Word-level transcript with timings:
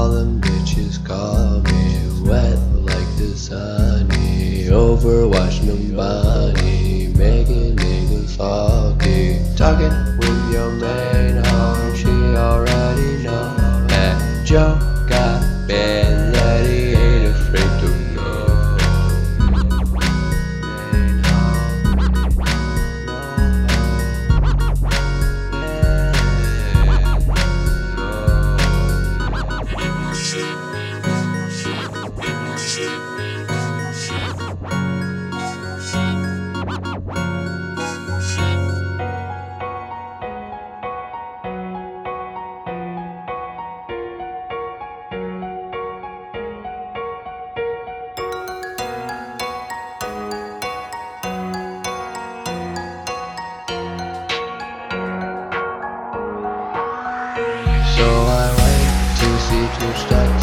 all 0.00 0.08
them 0.08 0.40
bitches 0.40 0.96
call 1.04 1.60
me 1.60 2.26
wet 2.26 2.58
like 2.88 3.10
this 3.18 3.48
honey. 3.48 4.64
Overwatch 4.64 5.62
nobody, 5.62 7.08
making 7.18 7.76
niggas 7.76 8.28
salty. 8.36 9.40
Talking 9.56 9.92
with 10.20 10.52
your 10.54 10.70
man, 10.72 11.44
home, 11.44 11.94
she 11.94 12.08
already 12.08 13.24
know 13.24 13.86
that 13.88 14.46
Joe. 14.46 14.89
to 59.68 59.94
stuck 59.98 60.39